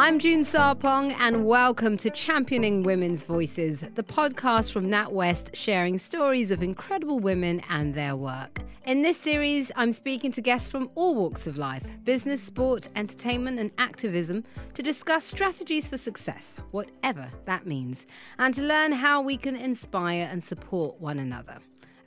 [0.00, 6.50] I'm June Sarpong, and welcome to Championing Women's Voices, the podcast from NatWest sharing stories
[6.50, 8.60] of incredible women and their work.
[8.86, 13.60] In this series, I'm speaking to guests from all walks of life business, sport, entertainment,
[13.60, 14.42] and activism
[14.72, 18.06] to discuss strategies for success, whatever that means,
[18.38, 21.58] and to learn how we can inspire and support one another.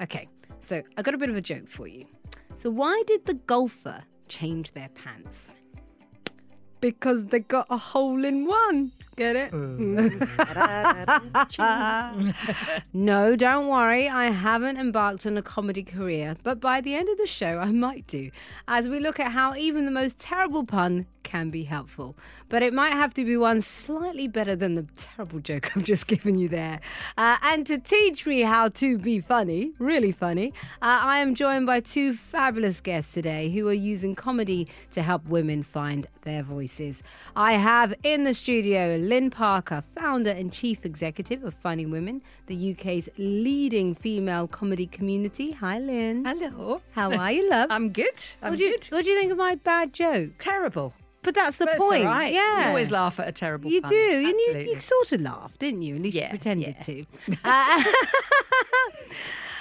[0.02, 0.28] Okay,
[0.62, 2.08] so I got a bit of a joke for you.
[2.58, 5.54] So, why did the golfer change their pants?
[6.84, 8.92] Because they got a hole in one.
[9.16, 9.54] Get it?
[12.94, 14.10] no, don't worry.
[14.10, 17.72] I haven't embarked on a comedy career, but by the end of the show, I
[17.72, 18.32] might do,
[18.68, 22.16] as we look at how even the most terrible pun can be helpful.
[22.50, 26.08] But it might have to be one slightly better than the terrible joke I've just
[26.08, 26.80] given you there.
[27.18, 31.66] Uh, and to teach me how to be funny, really funny, uh, I am joined
[31.66, 37.02] by two fabulous guests today who are using comedy to help women find their voices.
[37.36, 42.72] I have in the studio Lynne Parker, founder and chief executive of Funny Women, the
[42.72, 45.52] UK's leading female comedy community.
[45.52, 46.24] Hi, Lynne.
[46.26, 46.82] Hello.
[46.92, 47.68] How are you, love?
[47.72, 48.24] I'm good.
[48.42, 48.88] I'm what do, you, good.
[48.88, 50.32] what do you think of my bad joke?
[50.40, 50.94] Terrible.
[51.22, 52.06] But that's the But point.
[52.06, 52.34] right.
[52.34, 52.64] Yeah.
[52.64, 53.92] You always laugh at a terrible You pun.
[53.92, 54.26] do.
[54.28, 54.28] And
[54.66, 55.96] you, you sort of laughed, didn't you?
[55.96, 56.84] At least Yeah, you pretended yeah.
[56.84, 57.06] to.
[57.46, 57.84] Uh,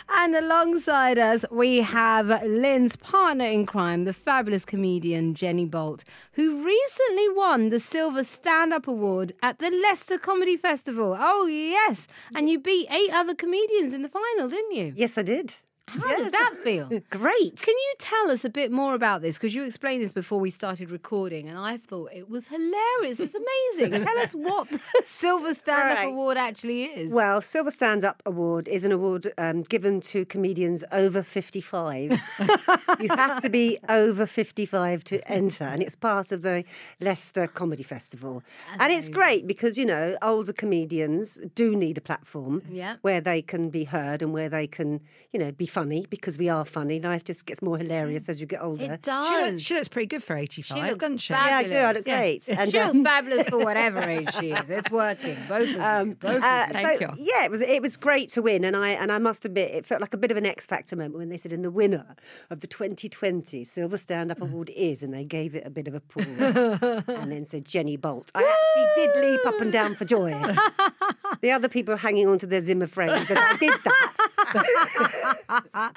[0.09, 6.65] and alongside us, we have Lynne's partner in crime, the fabulous comedian Jenny Bolt, who
[6.65, 11.17] recently won the Silver Stand Up Award at the Leicester Comedy Festival.
[11.19, 12.07] Oh, yes.
[12.35, 14.93] And you beat eight other comedians in the final, didn't you?
[14.97, 15.55] Yes, I did.
[16.01, 16.87] How does that feel?
[17.11, 17.57] Great.
[17.57, 19.37] Can you tell us a bit more about this?
[19.37, 23.21] Because you explained this before we started recording, and I thought it was hilarious.
[23.21, 24.05] It's amazing.
[24.05, 26.09] tell us what the Silver Stand Up Right.
[26.09, 27.11] Award actually is.
[27.13, 32.13] Well, Silver Stand Up Award is an award um, given to comedians over 55.
[33.01, 36.65] you have to be over 55 to enter, and it's part of the
[37.01, 38.43] Leicester Comedy Festival.
[38.79, 42.97] And it's great because, you know, older comedians do need a platform Yeah.
[43.03, 45.01] where they can be heard and where they can,
[45.33, 47.01] you know, be funny because we are funny.
[47.01, 48.85] Life just gets more hilarious as you get older.
[48.85, 49.51] it She does.
[49.53, 51.33] looks, she looks pretty good for 85, She looks doesn't she?
[51.35, 51.75] fab- yeah, I do.
[51.77, 52.17] I look Yeah.
[52.19, 52.49] great.
[52.49, 54.71] And, she looks um, fabulous for whatever age she is.
[54.71, 55.37] It's working.
[55.49, 55.83] Both of you.
[55.83, 56.73] Um, Both uh, of you.
[56.83, 57.25] Thank so, you.
[57.33, 59.85] Yeah, it was it was great to win, and I and I must admit it
[59.87, 62.07] felt like a bit of an X Factor moment when they said, "And the winner
[62.51, 65.95] of the 2020 Silver Stand Up Award is," and they gave it a bit of
[65.95, 68.31] a pull and then said Jenny Bolt.
[68.35, 70.31] I actually did leap up and down for joy.
[71.41, 74.29] the other people hanging onto their Zimmer frames, and I did that.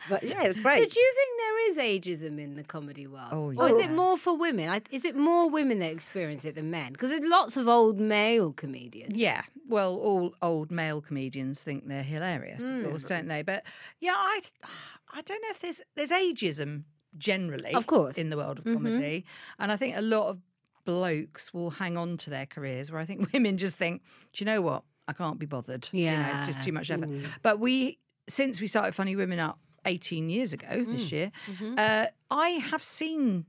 [0.10, 0.92] but yeah, it was But great.
[0.92, 3.30] do you think there is ageism in the comedy world?
[3.32, 4.82] Oh, Or is it more for women?
[4.92, 6.92] Is it more women that experience it than men?
[6.94, 9.16] Because there's lots of old male comedians.
[9.16, 12.86] Yeah, well, all old male comedians think they're hilarious, Hmm.
[12.86, 13.42] of course, don't they?
[13.42, 13.64] But
[14.00, 14.42] yeah, I,
[15.14, 16.84] I don't know if there's there's ageism
[17.18, 18.14] generally, Of course.
[18.14, 18.22] Mm-hmm.
[18.22, 19.26] in the world of comedy,
[19.60, 20.40] and I think a lot of
[20.86, 24.02] blokes will hang on to their careers, where I think women just think,
[24.34, 24.84] do you know what?
[25.08, 25.88] I can't be bothered.
[25.92, 27.10] You know, it's just too much effort.
[27.44, 30.92] But we, since we started Funny Women up 18 years ago Mm.
[30.92, 31.76] this year, Mm-hmm.
[31.78, 33.46] uh, I have seen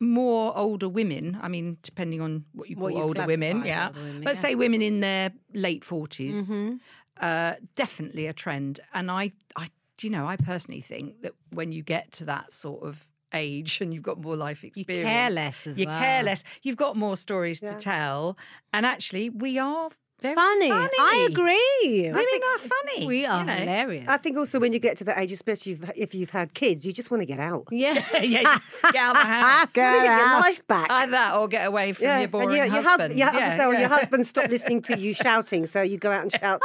[0.00, 1.38] more older women.
[1.40, 3.88] I mean, depending on what you call What you older women, yeah.
[3.88, 4.48] older women, Let's yeah.
[4.50, 6.34] say women in their late 40s.
[6.44, 6.74] Mm-hmm.
[7.20, 8.80] Uh, definitely a trend.
[8.92, 9.68] And I, I,
[10.02, 13.94] you know, I personally think that when you get to that sort of age and
[13.94, 15.98] you've got more life experience, You care less as you well.
[15.98, 16.44] care less.
[16.62, 18.36] You've got more stories to tell.
[18.74, 19.90] And actually, we are
[20.20, 20.70] very Funny.
[20.72, 22.02] I agree.
[22.10, 23.06] Women are funny.
[23.06, 23.52] We are you know.
[23.52, 24.08] hilarious.
[24.08, 26.86] I think also when you get to that age, especially if, if you've had kids,
[26.86, 27.64] you just want to get out.
[27.70, 27.94] yeah.
[28.22, 28.62] yeah, just
[28.92, 29.76] get out of the house.
[29.76, 30.90] You wanna get your life back.
[30.90, 32.86] Either that or get away from your boring and your, your husband.
[32.86, 33.18] husband.
[33.18, 33.80] Yeah, yeah, so yeah.
[33.80, 36.62] your husband stopped listening to you shouting, so you go out and shout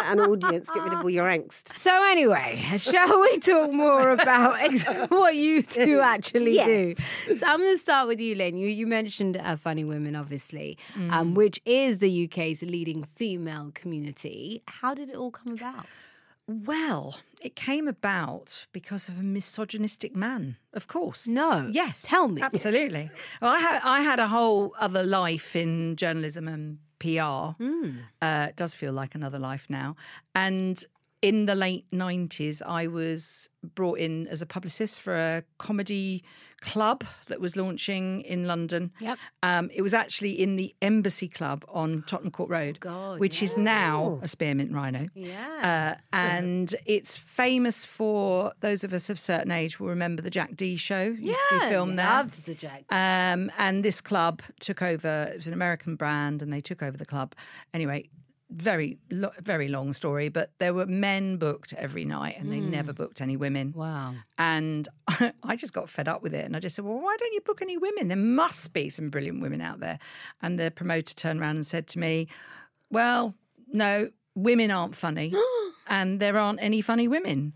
[0.00, 1.78] at an audience, get rid of all your angst.
[1.78, 4.58] So anyway, shall we talk more about
[5.10, 6.96] what you two actually Yes.
[7.26, 7.38] do?
[7.38, 8.56] So I'm going to start with you, Lynne.
[8.56, 11.12] You you mentioned uh, Funny Women, obviously, Mm.
[11.12, 12.85] um, which is the UK's leading
[13.16, 14.62] female community.
[14.66, 15.86] How did it all come about?
[16.48, 21.26] Well, it came about because of a misogynistic man, of course.
[21.26, 21.68] No.
[21.72, 22.02] Yes.
[22.02, 22.40] Tell me.
[22.40, 23.10] Absolutely.
[23.42, 27.54] Well, I had I had a whole other life in journalism and PR.
[27.62, 27.90] Hmm.
[28.22, 29.96] Uh, it does feel like another life now.
[30.34, 30.84] And
[31.26, 36.22] in the late nineties, I was brought in as a publicist for a comedy
[36.60, 38.92] club that was launching in London.
[39.00, 39.18] Yep.
[39.42, 43.56] Um, it was actually in the Embassy Club on Tottenham Court Road, God, which is
[43.56, 45.08] now a Spearmint Rhino.
[45.14, 45.96] Yeah.
[45.98, 50.54] Uh, and it's famous for those of us of certain age will remember the Jack
[50.54, 51.02] Dee show.
[51.02, 52.06] Used to be filmed there.
[52.06, 52.84] Loved the Jack.
[52.90, 55.24] Um, and this club took over.
[55.24, 57.34] It was an American brand, and they took over the club.
[57.74, 58.08] Anyway,
[58.50, 62.70] very lo- very long story, but there were men booked every night, and they hmm.
[62.70, 63.72] never booked any women.
[63.74, 64.14] Wow.
[64.38, 64.88] And
[65.42, 66.44] I just got fed up with it.
[66.44, 68.08] And I just said, Well, why don't you book any women?
[68.08, 69.98] There must be some brilliant women out there.
[70.42, 72.28] And the promoter turned around and said to me,
[72.90, 73.34] Well,
[73.72, 75.34] no, women aren't funny.
[75.86, 77.54] and there aren't any funny women.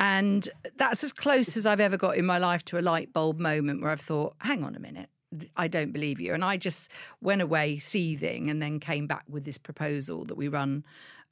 [0.00, 3.40] And that's as close as I've ever got in my life to a light bulb
[3.40, 5.08] moment where I've thought, Hang on a minute.
[5.56, 6.32] I don't believe you.
[6.34, 6.90] And I just
[7.20, 10.84] went away seething and then came back with this proposal that we run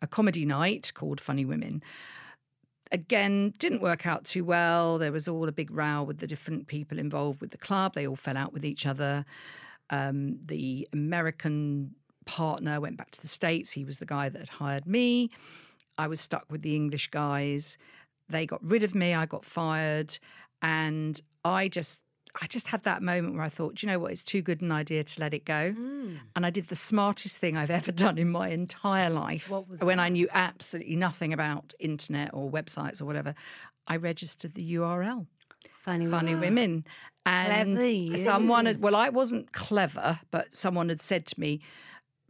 [0.02, 1.82] a comedy night called Funny Women.
[2.93, 4.98] Again didn't work out too well.
[4.98, 7.94] There was all a big row with the different people involved with the club.
[7.94, 9.25] They all fell out with each other.
[9.88, 11.94] Um, the american
[12.26, 13.70] partner went back to the states.
[13.70, 15.31] He was the guy that had hired me.
[15.96, 17.78] I was stuck with the english guys.
[18.28, 19.14] They got rid of me.
[19.14, 20.19] I got fired.
[20.62, 22.02] And i just
[22.41, 24.12] I just had that moment where I thought, "Do you know what?
[24.12, 25.75] It's too good an idea to let it go.
[25.77, 26.19] Mm.
[26.35, 29.50] And I did the smartest thing I've ever done in my entire life.
[29.50, 33.35] What was when I knew absolutely nothing about internet or websites or whatever.
[33.87, 35.27] I registered the URL.
[35.83, 36.85] Funny, Funny women.
[37.25, 41.61] And Clever someone had, well, I wasn't clever, but someone had said to me,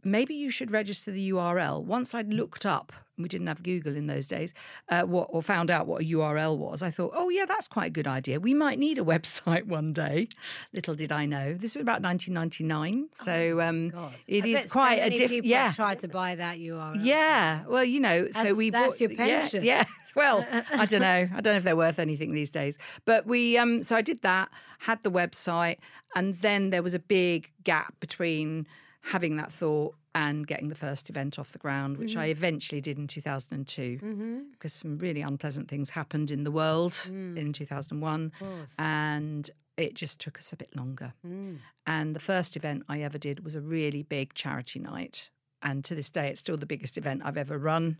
[0.03, 1.83] maybe you should register the URL.
[1.83, 4.53] Once I'd looked up, we didn't have Google in those days,
[4.89, 7.87] uh, what, or found out what a URL was, I thought, oh, yeah, that's quite
[7.87, 8.39] a good idea.
[8.39, 10.27] We might need a website one day.
[10.73, 11.53] Little did I know.
[11.53, 13.09] This was about 1999.
[13.13, 14.13] So um, God.
[14.27, 15.45] it I is bet so quite a different.
[15.45, 15.71] Yeah.
[15.73, 17.03] tried to buy that URL.
[17.03, 19.63] Yeah, well, you know, so we that's bought, your yeah, pension.
[19.63, 19.83] Yeah,
[20.15, 21.27] well, I don't know.
[21.33, 22.77] I don't know if they're worth anything these days.
[23.05, 24.49] But we, um, so I did that,
[24.79, 25.77] had the website,
[26.15, 28.67] and then there was a big gap between
[29.07, 32.31] having that thought and getting the first event off the ground, which I mm-hmm.
[32.31, 34.39] eventually did in 2002 mm-hmm.
[34.51, 37.37] because some really unpleasant things happened in the world mm.
[37.37, 38.31] in 2001,
[38.79, 41.13] and it just took us a bit longer.
[41.25, 41.59] Mm.
[41.85, 45.29] And the first event I ever did was a really big charity night.
[45.61, 47.97] And to this day, it's still the biggest event I've ever run.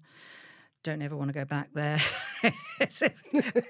[0.87, 1.99] Don't ever want to go back there.
[2.79, 3.11] it's a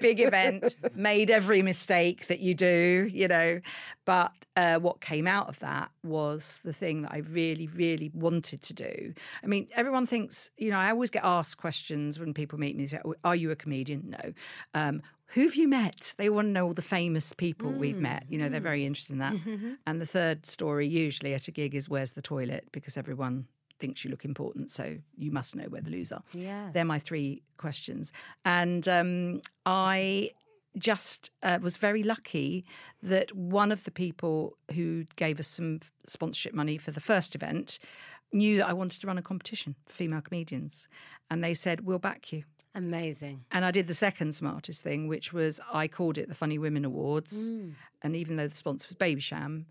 [0.00, 3.60] big event, made every mistake that you do, you know.
[4.04, 8.62] But uh, what came out of that was the thing that I really, really wanted
[8.62, 9.14] to do.
[9.42, 12.84] I mean, everyone thinks, you know, I always get asked questions when people meet me.
[12.84, 14.10] They say, "Oh, Are you a comedian?
[14.10, 14.32] No.
[14.74, 16.14] Um, who have you met?
[16.18, 18.26] They want to know all the famous people we've met.
[18.28, 19.34] You know, they're very interested in that.
[19.88, 22.68] And the third story, usually at a gig, is where's the toilet?
[22.70, 23.46] Because everyone
[23.78, 26.22] thinks you look important, so you must know where the loos are.
[26.32, 26.70] Yeah.
[26.72, 28.12] They're my three questions.
[28.44, 30.32] And um, I
[30.76, 32.64] just uh, was very lucky
[33.02, 37.78] that one of the people who gave us some sponsorship money for the first event
[38.32, 40.88] knew that I wanted to run a competition for female comedians.
[41.30, 42.44] And they said, We'll back you.
[42.74, 43.44] Amazing.
[43.50, 46.84] And I did the second smartest thing, which was I called it the Funny Women
[46.84, 47.48] Awards.
[48.02, 49.64] And even though the sponsor was Babycham,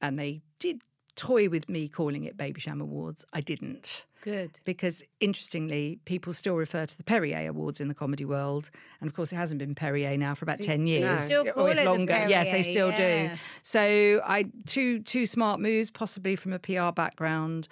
[0.00, 0.82] and they did
[1.18, 4.04] toy with me calling it Babycham Awards, I didn't.
[4.22, 4.50] Good.
[4.64, 8.70] Because interestingly, people still refer to the Perrier Awards in the comedy world.
[9.00, 11.20] And of course, it hasn't been Perrier now for about 10 years.
[11.20, 12.26] Still or it the longer.
[12.28, 13.34] Yes, they still yeah.
[13.34, 13.40] do.
[13.62, 17.68] So I two two smart moves, possibly from a PR background.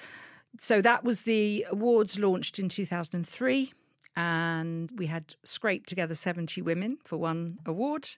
[0.61, 3.73] So that was the awards launched in 2003
[4.17, 8.09] and we had scraped together 70 women for one award.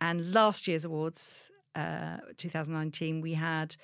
[0.00, 3.76] And last year's awards, uh, 2019, we had,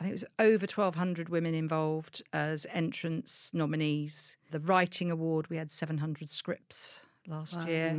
[0.00, 4.38] I think it was over 1,200 women involved as entrance nominees.
[4.50, 6.98] The writing award, we had 700 scripts
[7.28, 7.94] last year.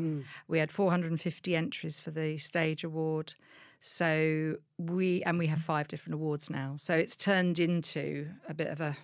[0.47, 3.35] We had 450 entries for the stage award.
[3.81, 6.75] So we, and we have five different awards now.
[6.79, 8.97] So it's turned into a bit of a,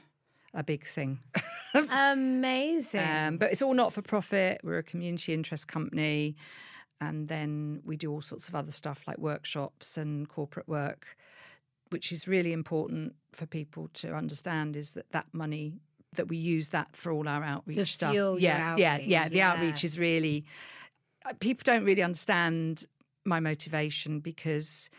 [0.55, 1.19] a big thing.
[1.73, 3.01] Amazing.
[3.01, 4.61] Um, but it's all not for profit.
[4.63, 6.35] We're a community interest company.
[6.99, 11.05] And then we do all sorts of other stuff like workshops and corporate work,
[11.91, 15.73] which is really important for people to understand is that that money
[16.13, 18.11] that we use that for all our outreach stuff.
[18.11, 19.29] fuel your yeah, yeah, outreach, yeah.
[19.29, 19.51] The yeah.
[19.51, 20.45] outreach is really
[21.25, 22.85] uh, people don't really understand
[23.25, 24.89] my motivation because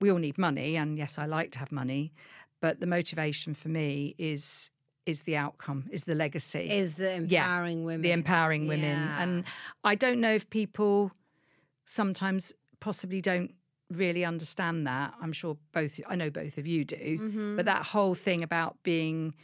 [0.00, 2.12] we all need money and yes I like to have money
[2.60, 4.70] but the motivation for me is
[5.06, 8.02] is the outcome is the legacy is the empowering women.
[8.02, 9.22] the empowering women Yeah.
[9.22, 9.44] and
[9.84, 11.12] I don't know if people
[11.86, 13.52] sometimes possibly don't
[13.90, 17.56] really understand that I'm sure both I know both of you do Mm-hmm.
[17.56, 19.34] but that whole thing about being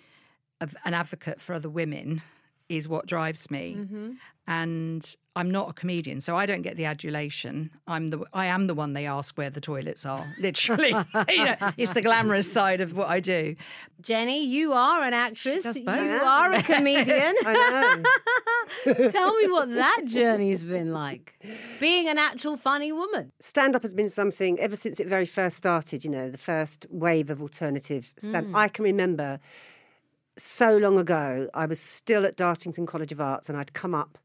[0.61, 2.23] a, an advocate for other women
[2.69, 4.11] is what drives me Mm-hmm.
[4.47, 7.71] and I'm not a comedian, so I don't get the adulation.
[7.89, 10.25] I'm the I am the one they ask where the toilets are.
[10.39, 10.91] Literally,
[11.29, 13.57] you know, it's the glamorous side of what I do.
[14.01, 15.65] Jenny, you are an actress.
[15.77, 17.35] You are a comedian.
[17.45, 18.05] I
[18.87, 19.11] know.
[19.11, 21.35] Tell me what that journey's been like.
[21.81, 23.33] Being an actual funny woman.
[23.41, 26.87] stand up has been something ever since it very first started, you know, the first
[26.91, 29.41] wave of alternative stand I can remember
[30.37, 34.19] so long ago, I was still at Dartington College of Arts and I'd come up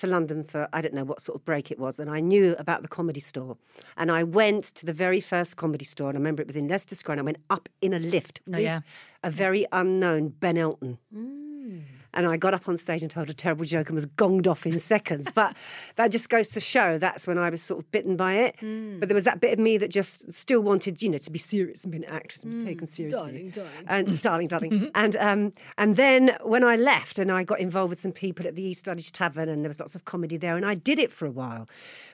[0.00, 2.56] to London for I don't know what sort of break it was, and I knew
[2.58, 3.56] about the comedy store.
[3.96, 6.68] And I went to the very first comedy store, and I remember it was in
[6.68, 8.80] Leicester Square, and I went up in a lift oh, with yeah.
[9.22, 10.98] a very unknown Ben Elton.
[11.14, 11.82] Mm.
[12.14, 14.66] And I got up on stage and told a terrible joke and was gonged off
[14.66, 15.28] in seconds.
[15.40, 15.54] But
[15.96, 18.56] that just goes to show that's when I was sort of bitten by it.
[18.60, 19.00] Mm.
[19.00, 21.38] But there was that bit of me that just still wanted, you know, to be
[21.38, 22.68] serious and be an actress and be mm.
[22.68, 23.18] taken seriously.
[23.18, 23.84] Darling, darling.
[23.86, 24.70] And darling, darling.
[24.72, 24.88] Mm-hmm.
[24.94, 28.54] and um, and then when I left and I got involved with some people at
[28.54, 31.12] the East Dulwich Tavern and there was lots of comedy there and I did it
[31.12, 31.68] for a while.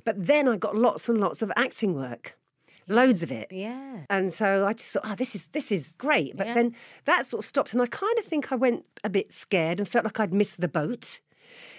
[0.05, 2.37] But then I got lots and lots of acting work.
[2.89, 3.49] Loads of it.
[3.51, 4.01] Yeah.
[4.09, 6.37] And so I just thought, oh, this is this is great.
[6.37, 6.55] But Yeah.
[6.55, 6.75] then
[7.05, 9.89] that sort of stopped, and I kind of think I went a bit scared and
[9.89, 11.21] felt like I'd missed the boat.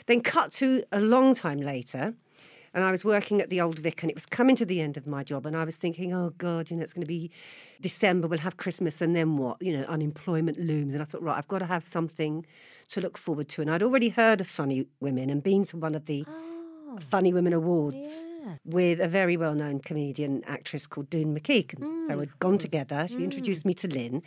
[0.08, 2.14] Then cut to a long time later,
[2.74, 4.98] and I was working at the Old Vic, and it was coming to the end
[4.98, 7.32] of my job, and I was thinking, oh God, you know, it's going to be
[7.82, 9.62] December, we'll have Christmas, and then what?
[9.62, 12.46] You know, unemployment looms, and I thought, right, I've got to have something
[12.90, 15.96] to look forward to, and I'd already heard of Funny Women and been to one
[15.96, 17.00] of the oh.
[17.00, 18.37] Funny Women Awards Yeah.
[18.66, 22.08] With a very well known comedian actress called Doon Mackichan.
[22.08, 23.06] so we'd gone together.
[23.08, 24.22] She introduced me to Lynne.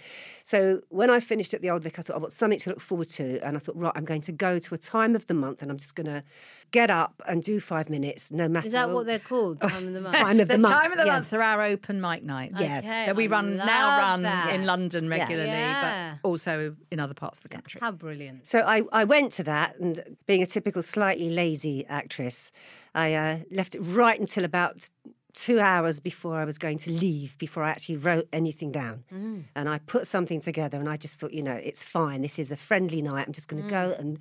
[0.45, 2.81] So when I finished at the Old Vic, I thought, I've got something to look
[2.81, 3.39] forward to.
[3.45, 5.71] And I thought, right, I'm going to go to a time of the month and
[5.71, 6.23] I'm just going to
[6.71, 9.61] get up and do five minutes, no matter Is that what they're called?
[9.71, 10.15] Time of the month.
[10.15, 10.75] time of the, the month.
[10.75, 11.13] time of the yeah.
[11.13, 12.55] month are our open mic nights.
[12.61, 12.79] Yeah.
[12.79, 14.55] Okay, that we I run now run that.
[14.55, 16.17] in London regularly, Yeah.
[16.23, 17.81] but also in other parts of the country.
[17.81, 18.47] How brilliant.
[18.47, 22.53] So I, I went to that, and being a typical slightly lazy actress,
[22.95, 24.89] I uh, left it right until about
[25.33, 29.05] two hours before I was going to leave, before I actually wrote anything down.
[29.13, 29.45] Mm.
[29.55, 32.23] And I put something together, and I just thought, you know, it's fine.
[32.23, 33.27] This is a friendly night.
[33.27, 33.99] I'm just going to go mm.
[33.99, 34.19] and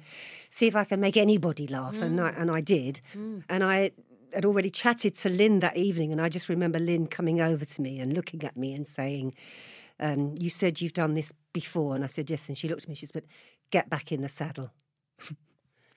[0.50, 1.96] see if I can make anybody laugh.
[1.96, 2.42] And, I, mm.
[2.42, 3.02] and I did.
[3.50, 3.92] And I
[4.34, 7.82] had already chatted to Lynne that evening, and I just remember Lynne coming over to
[7.82, 9.34] me and looking at me and saying,
[10.00, 11.96] um, you said you've done this before.
[11.96, 12.48] And I said, yes.
[12.48, 13.26] And she looked at me, she said, but
[13.72, 14.72] get back in the saddle.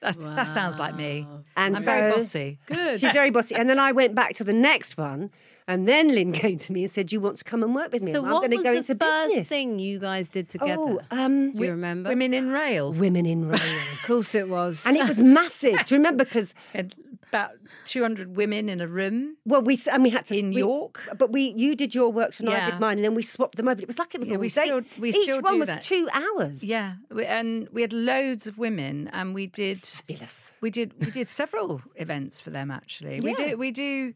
[0.03, 1.27] That, that sounds like me.
[1.57, 2.59] And I'm very bossy.
[2.67, 3.01] Good.
[3.01, 3.55] She's very bossy.
[3.55, 5.31] And then I went back to the next one,
[5.69, 8.03] and then Lynne came to me and said, "You want to come and work with
[8.03, 8.13] me?
[8.13, 10.29] So And I'm what going to was go the into first business." thing you guys
[10.29, 10.75] did together?
[10.79, 12.09] Oh, um, Do you remember?
[12.09, 12.93] Women in rail.
[12.93, 14.85] women in rail, Of course it was.
[14.85, 15.85] and it was massive.
[15.87, 16.25] Do you remember?
[16.25, 16.95] Because And
[17.33, 17.53] about
[17.87, 21.01] 200 women in a room well, we and we had to in we- York.
[21.17, 23.69] But we, you did your work and I did mine, and then we swapped them
[23.69, 23.81] over.
[23.81, 24.65] It was like it was Yeah, all we day.
[24.67, 25.83] still- we Each one was that.
[25.83, 26.63] two hours.
[26.63, 30.53] Yeah, we, and we had loads of women, and we did Fabulous.
[30.61, 32.71] we did we did several events for them.
[32.71, 34.13] Actually, we do we do.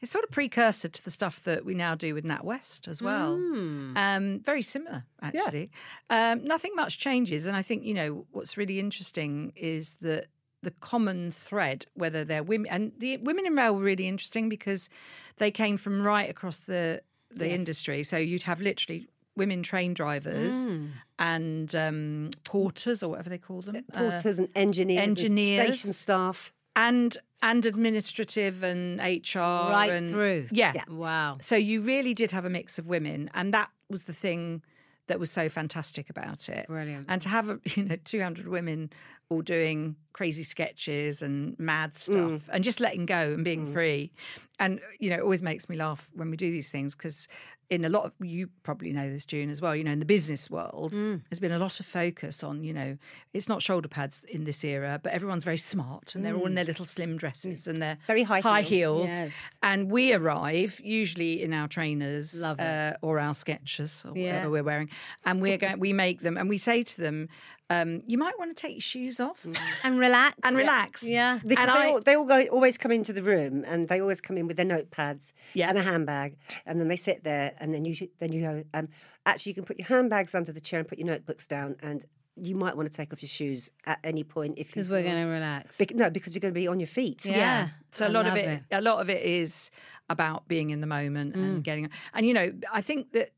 [0.00, 3.36] It's sort of precursor to the stuff that we now do with NatWest as well.
[3.36, 3.96] Hmm.
[3.96, 5.70] Um, very similar, actually.
[6.10, 10.26] Um, nothing much changes, and I think you know what's really interesting is that
[10.62, 14.88] the common thread, whether they're women and the women in rail were really interesting because
[15.36, 18.02] they came from right across the the industry.
[18.02, 20.86] So you'd have literally women train drivers Hmm.
[21.18, 25.66] and um, porters or whatever they call them, uh, Porters and engineers, and engineers.
[25.80, 26.52] station staff.
[26.76, 30.46] and and administrative and HR right and, through.
[30.52, 30.74] Yeah.
[30.88, 31.38] Wow.
[31.40, 34.62] So you really did have a mix of women, and that was the thing
[35.08, 36.66] that was so fantastic about it.
[36.68, 37.06] Brilliant.
[37.08, 38.90] And to have you know 200 women
[39.32, 41.98] all doing crazy sketches and mad mm.
[41.98, 43.72] stuff and just letting go and being mm.
[43.72, 44.12] free.
[44.58, 47.26] And you know, it always makes me laugh when we do these things because
[47.70, 50.04] in a lot of you probably know this June as well, you know, in the
[50.04, 51.22] business world, mm.
[51.30, 52.98] there's been a lot of focus on, you know,
[53.32, 56.54] it's not shoulder pads in this era, but everyone's very smart and they're all in
[56.54, 59.08] their little slim dresses and their Very high high heels.
[59.08, 59.18] heels.
[59.18, 59.32] Yes.
[59.62, 64.26] And we arrive usually in our trainers uh, or our sketches or Yeah.
[64.26, 64.90] whatever we're wearing,
[65.24, 65.80] and we're going.
[65.80, 67.30] We make them, and we say to them,
[67.70, 69.46] um, "You might want to take your shoes off
[69.84, 70.36] And relax.
[70.44, 71.38] and relax." Yeah.
[71.44, 74.00] Because And they, I- all, they all go, always come into the room and they
[74.00, 75.68] always come in with their notepads Yeah.
[75.68, 78.88] and a handbag, and then they sit there, and then you then you go, um,
[79.26, 82.04] actually, you can put your handbags under the chair and put your notebooks down, and
[82.34, 85.22] you might want to take off your shoes at any point if Because we're going
[85.22, 85.76] to relax.
[85.76, 87.26] Bec- no, because you're going to be on your feet.
[87.26, 87.68] Yeah.
[87.90, 89.70] So a I lot of love it, a lot of it is
[90.08, 91.90] about being in the moment and getting.
[92.14, 93.32] And you know, I think that.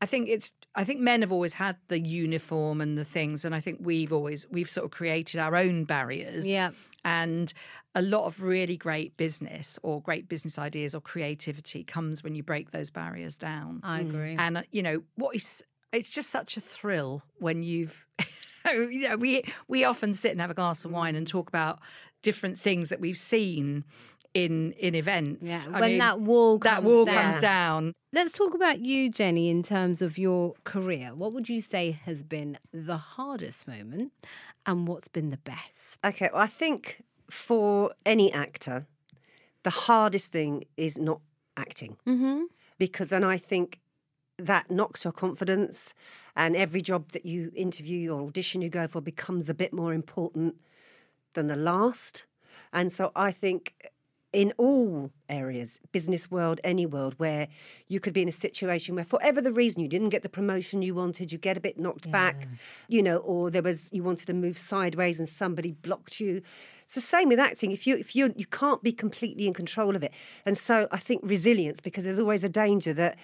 [0.00, 0.52] I think it's.
[0.74, 4.12] I think men have always had the uniform and the things, and I think we've
[4.12, 6.46] always we've sort of created our own barriers.
[6.46, 6.70] Yeah.
[7.04, 7.52] And
[7.94, 12.42] a lot of really great business or great business ideas or creativity comes when you
[12.42, 13.80] break those barriers down.
[13.82, 14.36] I agree.
[14.38, 15.62] And uh, you know what is?
[15.92, 18.06] It's just such a thrill when you've.
[18.72, 21.80] you know, we we often sit and have a glass of wine and talk about
[22.22, 23.84] different things that we've seen
[24.34, 25.46] in in events.
[25.46, 27.14] Yeah, I when mean, that wall that comes wall down.
[27.14, 27.92] comes down.
[28.12, 31.14] Let's talk about you, Jenny, in terms of your career.
[31.14, 34.12] What would you say has been the hardest moment
[34.66, 35.98] and what's been the best?
[36.04, 38.86] Okay, well, I think for any actor,
[39.62, 41.20] the hardest thing is not
[41.56, 41.96] acting.
[42.06, 42.42] Mm-hmm.
[42.78, 43.80] because and I think
[44.38, 45.92] that knocks your confidence,
[46.34, 49.92] and every job that you interview or audition you go for becomes a bit more
[49.92, 50.56] important
[51.34, 52.24] than the last.
[52.72, 53.90] And so I think
[54.32, 57.48] in all areas, business world, any world, where
[57.88, 60.28] you could be in a situation where, for whatever the reason, you didn't get the
[60.28, 62.46] promotion you wanted, you get a bit knocked back,
[62.88, 66.42] you know, or there was you wanted to move sideways and somebody blocked you.
[66.84, 67.72] It's the same with acting.
[67.72, 70.12] If you if you you can't be completely in control of it,
[70.46, 73.16] and so I think resilience because there's always a danger that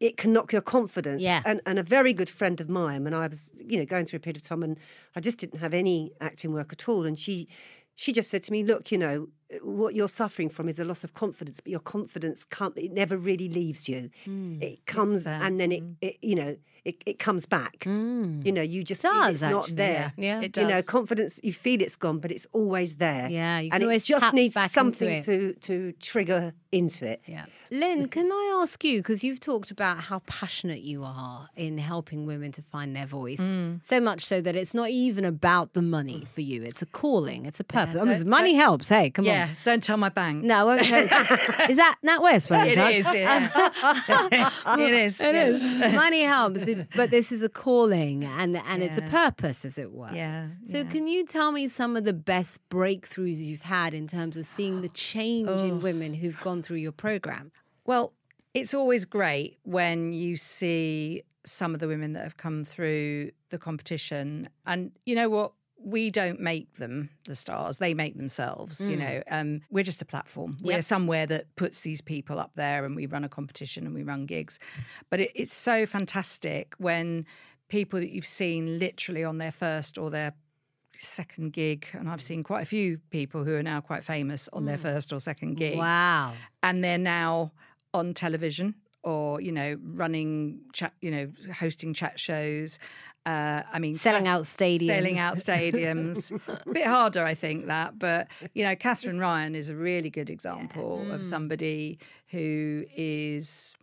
[0.00, 1.22] it can knock your confidence.
[1.22, 1.42] Yeah.
[1.44, 4.16] And, and a very good friend of mine, when I was, you know, going through
[4.16, 4.76] a period of time and
[5.14, 7.06] I just didn't have any acting work at all.
[7.06, 7.48] And she
[7.94, 9.28] she just said to me, look, you know,
[9.62, 13.16] what you're suffering from is a loss of confidence, but your confidence can't, it never
[13.16, 14.10] really leaves you.
[14.24, 14.60] Hmm.
[14.62, 17.84] it comes and then it, it you know, it, it comes back.
[17.84, 20.12] You know, you just Does, feel it's not there.
[20.16, 20.40] yeah.
[20.40, 20.40] Yeah.
[20.42, 23.28] It You know, confidence, you feel it's gone, but it's always there.
[23.28, 27.22] Yeah, you can and it just needs back something to, to trigger into it.
[27.26, 27.46] Yeah.
[27.72, 32.24] Lynn, can I ask you, because you've talked about how passionate you are in helping
[32.24, 33.84] women to find their voice, Mm.
[33.84, 36.62] so much so that it's not even about the money for you.
[36.62, 37.96] It's a calling, it's a purpose.
[38.00, 38.88] I mean, don't- money helps.
[38.88, 39.35] Hey, come yeah, on.
[39.64, 40.44] Don't tell my bank.
[40.44, 41.04] No, I won't tell you.
[41.70, 42.50] Is that NatWest?
[42.50, 43.48] any It is, yeah.
[44.78, 45.20] it is.
[45.20, 45.86] It yeah.
[45.86, 45.94] is.
[45.94, 46.60] Money helps,
[46.94, 50.12] but this is a calling and, and it's a purpose, as it were.
[50.12, 50.48] Yeah.
[50.70, 50.84] So, yeah.
[50.84, 54.80] can you tell me some of the best breakthroughs you've had in terms of seeing
[54.82, 55.58] the change Oh.
[55.64, 57.52] in women who've gone through your program?
[57.84, 58.12] Well,
[58.54, 63.58] it's always great when you see some of the women that have come through the
[63.58, 64.48] competition.
[64.66, 65.52] And you know what?
[65.84, 68.80] We don't make them the stars; they make themselves.
[68.80, 70.56] You know, um, we're just a platform.
[70.62, 74.02] We're somewhere that puts these people up there, and we run a competition and we
[74.02, 74.58] run gigs.
[75.10, 77.24] But it, it's so fantastic when
[77.68, 80.32] people that you've seen literally on their first or their
[80.98, 84.64] second gig, and I've seen quite a few people who are now quite famous on
[84.64, 86.32] their first or second gig Wow.
[86.62, 87.52] and they're now
[87.92, 92.78] on television or you know running chat you know hosting chat shows
[93.26, 94.86] uh, I mean, Selling out stadiums.
[94.86, 96.30] selling out stadiums.
[96.48, 100.30] a bit harder, I think that, but you know, Katherine Ryan is a really good
[100.30, 101.14] example Mm.
[101.14, 103.74] of somebody who is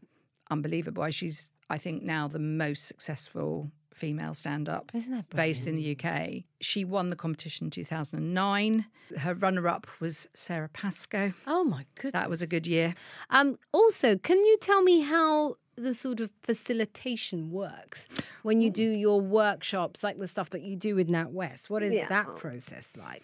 [0.49, 1.09] unbelievable.
[1.11, 4.91] She's, I think, now the most successful female stand-up
[5.35, 6.43] based in the UK.
[6.61, 8.85] She won the competition in 2009.
[9.19, 11.31] Her runner-up was Sara Pascoe.
[11.45, 12.13] Oh my goodness.
[12.13, 12.95] That was a good year.
[13.29, 18.07] Um, also, can you tell me how the sort of facilitation works
[18.43, 18.99] when you do mm.
[18.99, 21.69] your workshops, like the stuff that you do with NatWest?
[21.69, 22.07] What is Yeah.
[22.09, 23.23] that process like?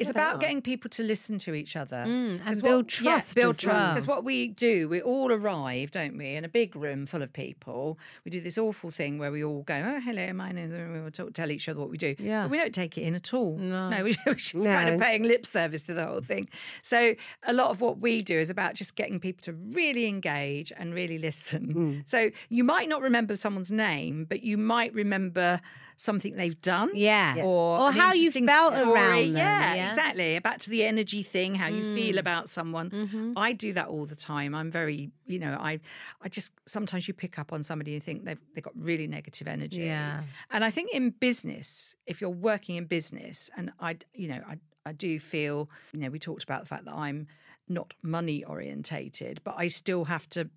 [0.00, 3.42] It's about getting people to listen to each other Mm, and build what- trust Yeah,
[3.42, 3.76] build trust.
[3.78, 3.88] well.
[3.94, 7.32] Because what we do, we all arrive, don't we, in a big room full of
[7.32, 7.98] people.
[8.24, 11.00] We do this awful thing where we all go, "Oh, hello, my name," and we
[11.00, 12.14] will talk, tell each other what we do.
[12.18, 12.42] Yeah.
[12.44, 13.56] but we don't take it in at all.
[13.58, 13.90] No.
[13.90, 16.48] no, we, we're just kind of paying lip service to the whole thing.
[16.82, 17.14] So
[17.46, 20.94] a lot of what we do is about just getting people to really engage and
[20.94, 22.04] really listen.
[22.06, 25.60] So you might not remember someone's name, but you might remember
[26.00, 26.90] something they've done.
[26.94, 27.36] Yeah.
[27.36, 27.44] Yeah.
[27.44, 28.90] Or, Or how you interesting felt story.
[28.90, 29.88] around them, Yeah, yeah?
[29.90, 30.38] exactly.
[30.38, 32.20] Back to the energy thing, how you feel Mm.
[32.20, 32.88] about someone.
[32.90, 33.32] Mm-hmm.
[33.36, 34.54] I do that all the time.
[34.54, 35.78] I'm very, you know, I,
[36.22, 39.46] I just sometimes you pick up on somebody and think they've they've got really negative
[39.46, 39.82] energy.
[39.82, 40.22] Yeah.
[40.50, 44.56] And I think in business, if you're working in business, and I, you know, I,
[44.86, 47.26] I do feel, you know, we talked about the fact that I'm
[47.68, 50.48] not money orientated, but I still have to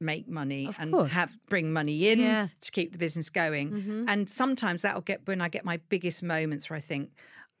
[0.00, 1.12] make money Of and course.
[1.12, 2.44] have bring money in Yeah.
[2.44, 2.52] Mm-hmm.
[2.60, 4.04] to keep the business going.
[4.08, 7.10] And sometimes that'll get when I get my biggest moments where I think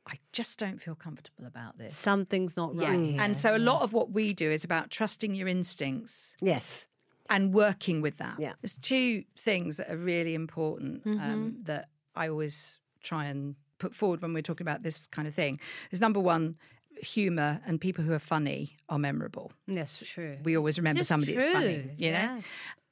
[0.06, 1.96] I just don't feel comfortable about this.
[1.96, 2.90] Something's not Yeah.
[2.90, 3.00] right.
[3.10, 3.20] here.
[3.20, 6.86] And so a lot of what we do is about trusting your instincts Yes.
[7.28, 8.36] and working with that.
[8.38, 8.54] Yeah.
[8.62, 11.62] There's two things that are really important um, Mm-hmm.
[11.64, 15.60] that I always try and put forward when we're talking about this kind of thing.
[15.90, 16.56] Is number one,
[17.02, 19.52] humour and people who are funny are memorable.
[19.66, 20.38] Yes, true.
[20.42, 22.18] We always remember Just somebody that's funny, true, you know?
[22.18, 22.40] yeah.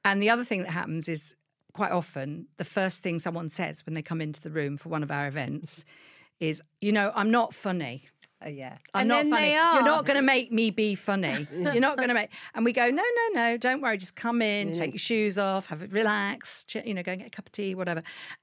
[0.04, 1.34] And the other thing that happens is
[1.72, 5.02] quite often the first thing someone says when they come into the room for one
[5.02, 5.84] of our events
[6.40, 8.04] is, you know, I'm not funny.
[8.44, 8.76] Oh, yeah.
[8.92, 9.52] I'm And not funny.
[9.52, 11.46] You're not going to make me be funny.
[11.52, 12.30] You're not going to make.
[12.54, 13.96] And we go, no, no, no, don't worry.
[13.96, 15.00] Just come in, take your mm.
[15.00, 18.02] shoes off, have it, relax, you know, go and get a cup of tea, whatever.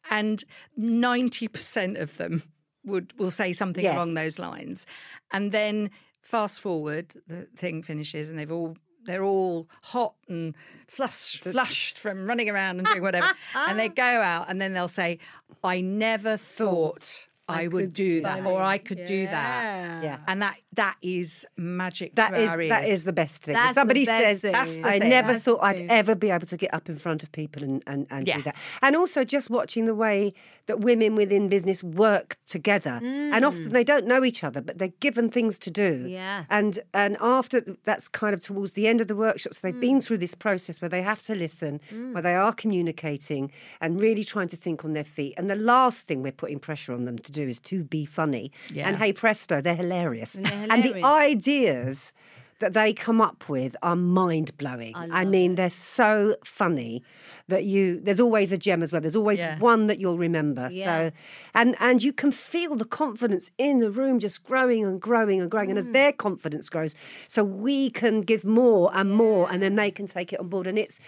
[0.09, 0.43] And
[0.75, 2.41] ninety percent of them
[2.85, 3.95] would will say something Yes.
[3.95, 4.85] along those lines.
[5.31, 5.89] And then
[6.21, 8.77] fast forward, the thing finishes, and they've all.
[9.05, 10.55] They're all hot and
[10.87, 13.27] flushed, flushed from running around and doing whatever.
[13.53, 15.19] and they go out and then they'll say,
[15.61, 19.63] I never thought I, would do that, or I could do that.
[19.63, 20.01] Yeah.
[20.03, 20.17] Yeah.
[20.25, 22.15] And that that is magic.
[22.15, 22.87] That to is our ears.
[22.87, 23.53] is the best thing.
[23.53, 24.51] That's the Somebody best says, thing.
[24.51, 25.09] That's the I thing.
[25.09, 25.91] never That's thought I'd thing.
[25.91, 28.37] ever be able to get up in front of people and, and, and Yeah.
[28.37, 28.55] do that.
[28.81, 30.33] And also just watching the way
[30.67, 32.99] that women within business work together.
[33.03, 33.71] And often mm.
[33.71, 36.05] they don't know each other, but they're given things to do.
[36.07, 36.45] Yeah.
[36.49, 40.03] And and after that's kind of towards the end of the workshops, they've been mm.
[40.03, 42.13] through this process where they have to listen, mm.
[42.13, 45.33] where they are communicating and really trying to think on their feet.
[45.37, 48.51] And the last thing we're putting pressure on them to do is to be funny.
[48.71, 48.87] Yeah.
[48.87, 50.35] And hey presto, they're hilarious.
[50.35, 52.13] And they're And the ideas
[52.59, 54.95] that they come up with are mind blowing.
[54.95, 57.03] I I, mean, they're so funny
[57.49, 59.01] that you there's always a gem as well.
[59.01, 59.59] There's always Yeah.
[59.59, 60.69] one that you'll remember.
[60.71, 60.85] Yeah.
[61.09, 61.11] So
[61.55, 65.51] and and you can feel the confidence in the room just growing and growing and
[65.51, 65.69] growing.
[65.71, 65.85] And Mm.
[65.85, 66.95] as their confidence grows,
[67.27, 70.65] so we can give more and more and then they can take it on board.
[70.67, 70.99] And it's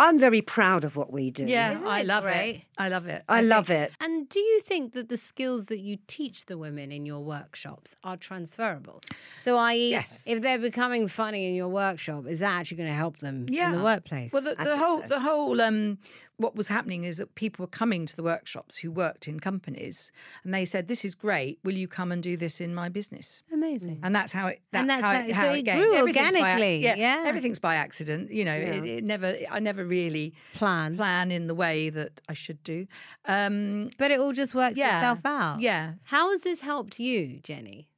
[0.00, 1.44] I'm very proud of what we do.
[1.44, 2.50] Yeah, Isn't I it love great?
[2.56, 2.62] it.
[2.78, 3.22] I love it.
[3.28, 3.92] I, think- love it.
[4.00, 7.94] And do you think that the skills that you teach the women in your workshops
[8.02, 9.02] are transferable?
[9.42, 10.22] So, i.e., Yes.
[10.24, 13.66] if they're becoming funny in your workshop, is that actually going to help them yeah.
[13.70, 14.32] in the workplace?
[14.32, 15.08] Well, the, the whole so.
[15.08, 15.98] the whole um,
[16.40, 20.10] what was happening is that people were coming to the workshops who worked in companies,
[20.44, 21.58] and they said, "This is great.
[21.64, 24.00] Will you come and do this in my business?" Amazing.
[24.02, 24.60] And that's how it.
[24.72, 25.78] That's And that's how, how- it, so how it it came.
[25.78, 27.22] grew Everything's by organically, yeah, yeah.
[27.26, 28.30] everything's by accident.
[28.32, 29.36] You know, it, it never.
[29.50, 30.96] I never really Plan.
[30.96, 32.86] plan in the way that I should do.
[33.26, 34.98] Um, But it all just works Yeah.
[34.98, 35.60] itself out.
[35.60, 37.88] yeah, How has this helped you, Jenny,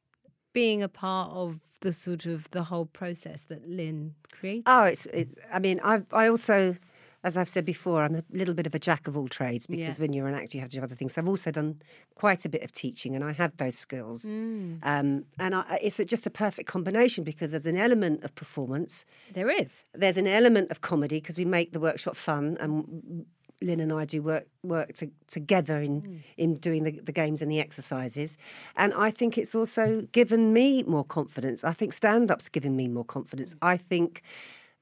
[0.53, 4.65] being a part of the sort of the whole process that Lynne created?
[4.67, 5.37] Oh, it's it's.
[5.53, 6.77] I mean, I I also,
[7.25, 9.99] as I've said before, I'm a little bit of a jack of all trades because
[9.99, 10.03] Yeah.
[10.03, 11.13] when you're an actor, you have to do other things.
[11.15, 11.81] So I've also done
[12.17, 14.25] quite a bit of teaching, and I have those skills.
[14.25, 14.79] Mm.
[14.83, 19.05] Um, and I, it's a, just a perfect combination because there's an element of performance,
[19.35, 19.69] There is.
[19.95, 23.25] there's an element of comedy because we make the workshop fun, and
[23.61, 27.49] Lynne and I do work work to, together in in doing the, the games and
[27.49, 28.37] the exercises.
[28.77, 31.63] And I think it's also given me more confidence.
[31.63, 33.55] I think stand up's given me more confidence.
[33.63, 34.23] I think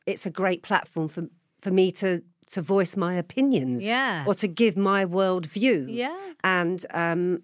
[0.07, 1.29] it's a great platform for
[1.61, 4.25] for me to to voice my opinions, Yeah.
[4.27, 6.17] or to give my world view, Yeah.
[6.43, 7.43] and um,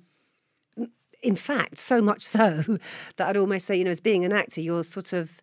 [1.23, 2.65] in fact, so much so
[3.17, 5.41] that I'd almost say, you know, as being an actor, you're sort of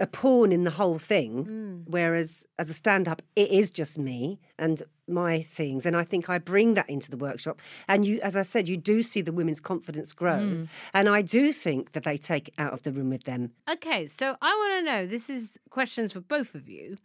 [0.00, 1.84] a pawn in the whole thing.
[1.86, 5.86] Whereas as a stand up, it is just me and my things.
[5.86, 7.60] And I think I bring that into the workshop.
[7.88, 10.66] And you, as I said, you do see the women's confidence grow.
[10.94, 13.52] And I do think that they take out of the room with them.
[13.70, 16.96] Okay, so I want to know this is questions for both of you.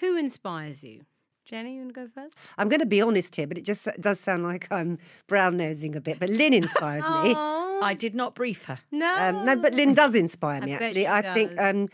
[0.00, 1.02] Who inspires you?
[1.44, 2.34] Jenny, you want to go first?
[2.56, 5.94] I'm going to be honest here, but it just does sound like I'm brown nosing
[5.94, 6.18] a bit.
[6.18, 7.34] But Lynne inspires me.
[7.76, 8.78] Oh, I did not brief her.
[8.92, 9.14] no.
[9.18, 10.74] Um, no, but Lynne does inspire me.
[10.74, 11.88] I bet actually, she I think um,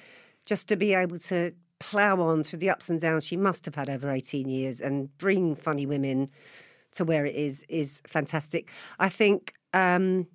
[0.44, 3.74] just to be able to plough on through the ups and downs she must have
[3.76, 6.28] had over eighteen years and bring funny women
[6.92, 8.68] to where it is is fantastic.
[8.98, 9.54] I think.
[9.72, 10.26] Um,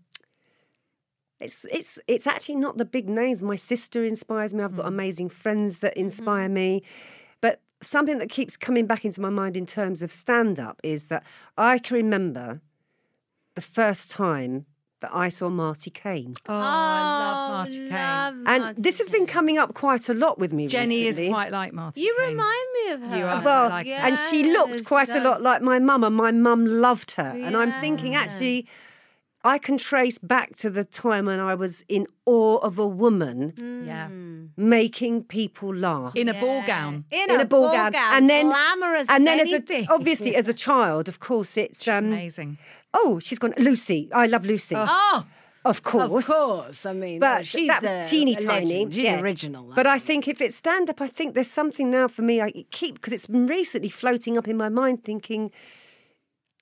[1.40, 3.42] it's it's it's actually not the big names.
[3.44, 4.64] My sister inspires me.
[4.64, 6.82] I've got amazing friends that inspire me.
[7.80, 11.08] But something that keeps coming back into my mind in terms of stand up is
[11.08, 11.24] that
[11.58, 12.62] I can remember
[13.56, 14.66] the first time
[15.02, 16.36] that I saw Marti Caine.
[16.48, 18.44] Oh, I love oh, Marti Caine.
[18.48, 21.28] And Marti this has been coming up quite a lot with me Jenny recently.
[21.28, 22.02] is quite like Marti.
[22.02, 22.30] You Caine.
[22.30, 23.18] remind me of her.
[23.18, 23.94] You are well, like her.
[23.94, 27.34] and she looked Yes, quite a lot like my mum, and my mum loved her.
[27.36, 28.68] And I'm thinking, actually,
[29.46, 33.54] I can trace back to the time when I was in awe of a woman
[33.86, 34.08] Yeah.
[34.10, 34.50] Mm.
[34.58, 36.16] making people laugh.
[36.16, 37.06] In a ball gown.
[37.12, 40.48] In, in a ball gown, and then glamorous and then as as a, obviously as
[40.48, 42.06] a child, of course, it's um.
[42.06, 42.58] Amazing.
[42.94, 43.54] Oh, she's gone.
[43.58, 44.76] Lucy, I love Lucy.
[44.78, 45.26] Oh,
[45.66, 46.86] of course, of course.
[46.86, 48.86] I mean, But she's that was teeny a tiny.
[48.86, 49.20] She's yeah.
[49.20, 49.74] original.
[49.76, 52.42] But I think if it's stand up, I think there's something now for me.
[52.42, 55.52] I keep because it's been recently floating up in my mind, thinking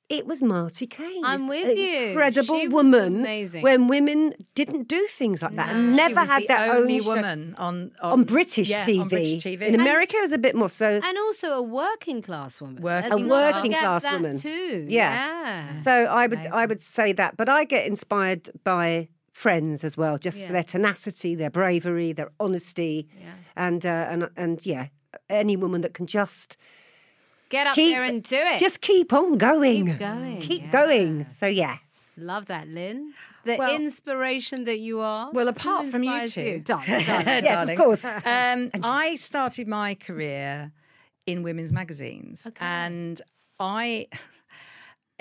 [0.09, 1.23] it was Marti Caine.
[1.23, 1.97] I'm with you.
[2.09, 3.21] Incredible She woman.
[3.21, 3.61] amazing.
[3.63, 7.55] When women didn't do things like that and never had the their only own woman
[7.57, 9.01] on, on on British yeah, TV.
[9.01, 9.61] On British TV.
[9.61, 10.99] In America, it was a bit more so.
[11.03, 12.81] and also a working class woman.
[12.83, 14.37] Working A working class woman.
[14.37, 14.85] too.
[14.89, 15.13] Yeah.
[15.13, 15.79] Yeah.
[15.81, 20.17] So I would I would say that, but I get inspired by friends as well,
[20.19, 20.47] just Yeah.
[20.47, 23.31] for their tenacity, their bravery, their honesty, Yeah.
[23.55, 24.87] and uh, and and yeah,
[25.29, 26.55] any woman that can just
[27.53, 28.59] Get up keep there and do it.
[28.59, 30.71] just keep on going, Keep going, keep yeah.
[30.71, 31.27] going.
[31.39, 31.77] So yeah,
[32.17, 33.13] Love that, Lynne.
[33.45, 35.29] The Well- inspiration that you are.
[35.31, 36.61] Well, apart from you two.
[36.65, 37.25] Darling, darling.
[37.27, 37.77] yes, Darling.
[37.77, 38.05] of course.
[38.05, 40.71] Um, I started my career
[41.27, 42.65] in women's magazines, Okay.
[42.65, 43.21] and
[43.59, 44.07] I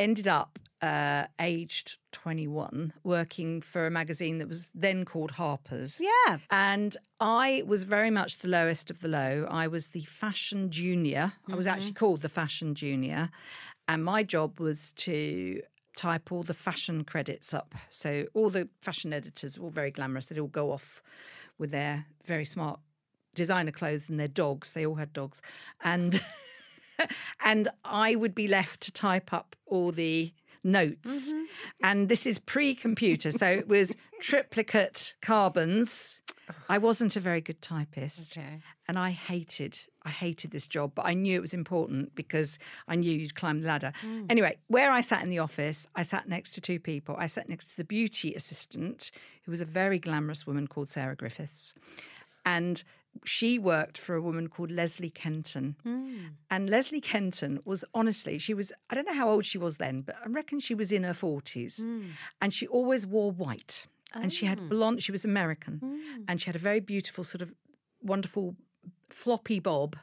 [0.02, 6.00] ended up uh, aged 21 working for a magazine that was then called Harper's.
[6.00, 6.38] Yeah.
[6.50, 9.46] And I was very much the lowest of the low.
[9.48, 11.32] I was the fashion junior.
[11.50, 13.30] I was actually called the fashion junior.
[13.86, 15.62] And my job was to
[15.96, 17.74] type all the fashion credits up.
[17.90, 21.00] So all the fashion editors, were all very glamorous, they'd all go off
[21.58, 22.80] with their very smart
[23.34, 24.72] designer clothes and their dogs.
[24.72, 25.40] They all had dogs.
[25.84, 26.20] And
[27.44, 30.32] and I would be left to type up all the
[30.64, 31.30] notes.
[31.30, 31.42] Mm-hmm.
[31.82, 36.20] And this is pre-computer, so it was triplicate carbons.
[36.68, 38.60] I wasn't a very good typist Okay.
[38.88, 42.96] and I hated I hated this job, but I knew it was important because I
[42.96, 43.92] knew you'd climb the ladder.
[44.04, 44.26] Mm.
[44.28, 47.14] Anyway, where I sat in the office, I sat next to two people.
[47.18, 49.12] I sat next to the beauty assistant,
[49.44, 51.72] who was a very glamorous woman called Sarah Griffiths,
[52.44, 52.82] and
[53.24, 55.76] she worked for a woman called Leslie Kenton.
[55.86, 56.30] Mm.
[56.50, 60.02] And Leslie Kenton was honestly, she was, I don't know how old she was then,
[60.02, 61.80] but I reckon she was in her 40s.
[61.80, 62.10] Mm.
[62.40, 63.86] And she always wore white.
[64.14, 64.68] And she had oh.
[64.68, 65.80] blonde, she was American.
[65.82, 66.24] Mm.
[66.28, 67.52] And she had a very beautiful, sort of
[68.02, 68.56] wonderful
[69.08, 69.96] floppy bob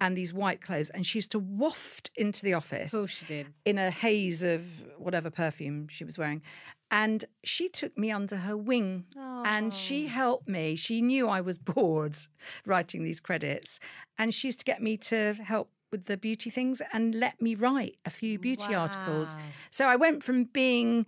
[0.00, 0.90] and these white clothes.
[0.90, 3.46] And she used to waft into the office Of course she did.
[3.64, 4.62] in a haze of
[4.98, 6.42] whatever perfume she was wearing.
[7.02, 10.76] And she took me under her wing and she helped me.
[10.76, 12.16] She knew I was bored
[12.64, 13.80] writing these credits.
[14.16, 17.54] And she used to get me to help with the beauty things and let me
[17.56, 19.34] write a few beauty articles.
[19.70, 21.04] So I went from being.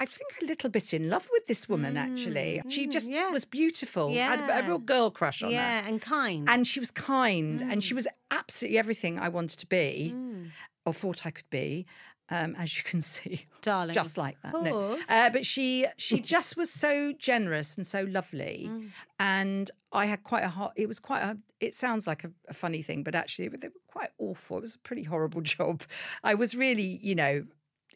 [0.00, 2.60] I think a little bit in love with this woman, actually.
[2.64, 3.30] Mm, she mm, just yeah.
[3.30, 4.10] was beautiful.
[4.10, 6.48] I had a- real girl crush on her Yeah, and kind.
[6.48, 7.82] and she was kind and Mm.
[7.82, 10.50] she was absolutely everything I wanted to be mm.
[10.84, 11.86] or thought I could be.
[12.30, 13.92] Um, as you can see, Darling.
[13.94, 14.54] just like that.
[14.54, 14.98] No.
[15.08, 18.90] Uh, but she she just was so generous and so lovely, Mm.
[19.20, 20.72] and I had quite a hard.
[20.76, 21.36] It was quite a.
[21.60, 24.56] It sounds like a, a funny thing, but actually they were quite awful.
[24.58, 25.82] It was a pretty horrible job.
[26.22, 27.44] I was really, you know,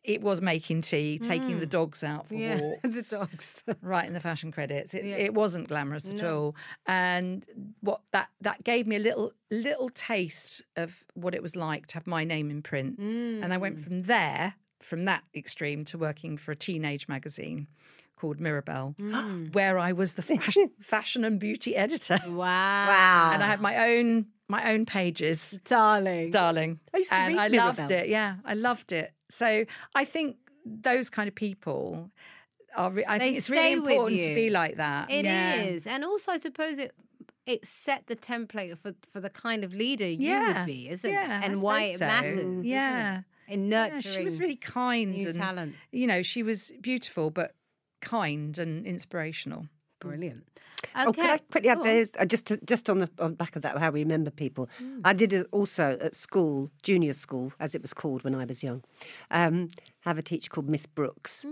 [0.04, 2.40] it was making tea, taking the dogs out for Mm.
[2.40, 3.62] yeah, walks the dogs.
[3.82, 4.94] right in the fashion credits.
[4.94, 5.16] It, Yeah.
[5.16, 6.54] it wasn't glamorous at all,
[6.86, 7.44] and
[7.80, 11.94] what that that gave me a little little taste of what it was like to
[11.94, 12.98] have my name in print.
[12.98, 13.60] And I Mm.
[13.60, 17.66] went from there, from that extreme, to working for a teenage magazine
[18.16, 19.52] called Mirabelle, Mm.
[19.54, 22.86] where I was the fashion, fashion and beauty editor, Wow.
[22.88, 23.30] Wow.
[23.32, 26.30] and I had my own my own pages Darling.
[26.30, 26.80] darling.
[26.94, 27.66] I used to and read I Mirabelle.
[27.84, 28.08] loved it.
[28.08, 29.12] Yeah, I loved it.
[29.30, 32.10] So I think those kind of people
[32.76, 32.90] are.
[32.90, 35.10] Re- I They think it's really important to be like that.
[35.10, 35.94] It is, yeah.
[35.94, 36.92] and also I suppose it
[37.46, 40.58] it set the template for for the kind of leader you Yeah.
[40.60, 41.42] would be, isn't Yeah, it?
[41.42, 42.06] I And why it so.
[42.06, 42.36] matters.
[42.36, 42.68] isn't it?
[42.68, 43.22] Yeah.
[43.48, 44.14] in Yeah, nurturing.
[44.16, 45.74] she was really kind new and talent.
[45.90, 47.54] you know she was beautiful but
[48.00, 49.66] kind and inspirational.
[50.00, 50.44] Brilliant.
[50.94, 53.62] Oh, can I quickly add those uh, just to, just on the on back of
[53.62, 54.68] that how we remember people?
[55.04, 58.62] I did it also at school, junior school, as it was called when I was
[58.62, 58.82] young.
[59.30, 59.68] Um,
[60.00, 61.44] have a teacher called Miss Brooks,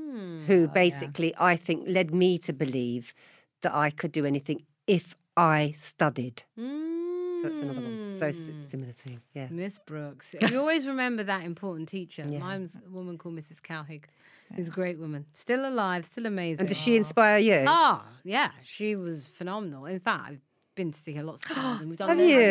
[0.47, 3.15] who basically I think led me to believe
[3.63, 6.43] that I could do anything if I studied.
[6.57, 8.15] So that's another one.
[8.19, 8.33] So
[8.67, 9.49] similar thing, yeah.
[9.51, 10.35] Miss Brooks.
[10.51, 12.25] You always remember that important teacher.
[12.25, 13.61] Mine's a woman called Mrs.
[13.61, 14.05] Cowhig,
[14.55, 15.27] who's a great woman.
[15.33, 16.61] Still alive, still amazing.
[16.61, 17.65] And does she inspire you?
[17.67, 19.87] Ah, yeah, she was phenomenal.
[19.87, 20.41] In fact, I've
[20.75, 22.43] been to see her lots of times, and we've done Have loads of you?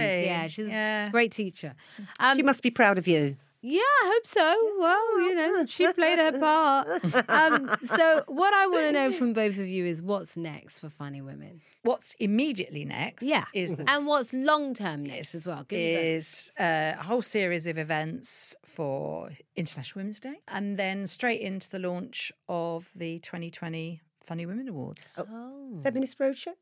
[0.00, 0.26] interviews.
[0.26, 1.08] Yeah, she's Yeah.
[1.08, 1.74] a great teacher.
[2.18, 3.36] Um, she must be proud of you.
[3.66, 4.72] Yeah, I hope so.
[4.78, 6.86] Well, you know, she played her part.
[7.28, 10.90] Um, so, what I want to know from both of you is what's next for
[10.90, 11.62] Funny Women?
[11.82, 13.22] What's immediately next?
[13.22, 15.64] Yeah, is the and what's long term next as well.
[15.66, 21.06] Give me is uh, a whole series of events for International Women's Day, and then
[21.06, 25.80] straight into the launch of the 2020 Funny Women Awards, Oh.
[25.82, 26.52] Feminist Roadshow?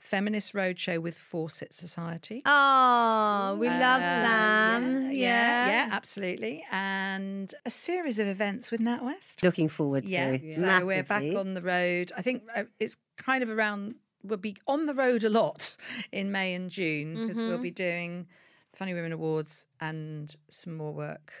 [0.00, 2.42] Feminist Roadshow with Fawcett Society.
[2.46, 4.82] Oh, we love them.
[5.04, 5.12] Sam.
[5.12, 9.42] yeah, yeah, absolutely, and a series of events with NatWest.
[9.42, 10.10] Looking forward to.
[10.10, 12.12] Yeah, so we're back on the road.
[12.16, 13.94] I think uh, it's kind of around.
[14.22, 15.74] We'll be on the road a lot
[16.12, 17.62] in May and June because we'll Mm-hmm.
[17.62, 18.26] be doing
[18.72, 21.32] the Funny Women Awards and some more work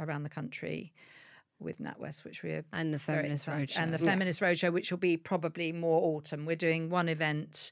[0.00, 0.92] around the country
[1.60, 3.78] with NatWest, which we're And the Feminist Roadshow.
[3.78, 6.46] and the Feminist Roadshow, which will be probably more autumn.
[6.46, 7.70] We're doing one event